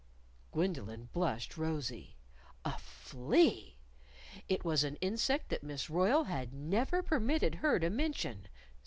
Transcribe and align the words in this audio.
Gwendolyn 0.51 1.09
blushed 1.13 1.59
rosy. 1.59 2.17
A 2.65 2.79
flea! 2.79 3.77
It 4.49 4.65
was 4.65 4.83
an 4.83 4.95
insect 4.95 5.49
that 5.49 5.61
Miss 5.61 5.91
Royle 5.91 6.23
had 6.23 6.55
never 6.55 7.03
permitted 7.03 7.53
her 7.61 7.77
to 7.77 7.91
mention. 7.91 8.47